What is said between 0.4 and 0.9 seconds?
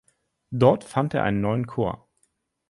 Dort